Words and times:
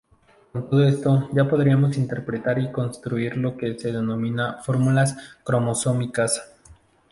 Con 0.51 0.67
todo 0.67 0.83
esto 0.83 1.29
ya 1.31 1.47
podríamos 1.47 1.95
interpretar 1.95 2.57
y 2.57 2.71
construir 2.71 3.37
lo 3.37 3.55
que 3.55 3.77
se 3.77 3.91
denominan 3.91 4.55
"fórmulas 4.63 5.15
cromosómicas". 5.43 6.41